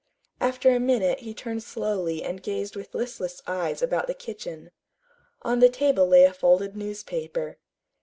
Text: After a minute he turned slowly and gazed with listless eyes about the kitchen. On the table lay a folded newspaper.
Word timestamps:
After 0.39 0.71
a 0.71 0.79
minute 0.79 1.19
he 1.19 1.31
turned 1.35 1.61
slowly 1.61 2.23
and 2.23 2.41
gazed 2.41 2.75
with 2.75 2.95
listless 2.95 3.39
eyes 3.45 3.83
about 3.83 4.07
the 4.07 4.15
kitchen. 4.15 4.71
On 5.43 5.59
the 5.59 5.69
table 5.69 6.07
lay 6.07 6.23
a 6.23 6.33
folded 6.33 6.75
newspaper. 6.75 7.59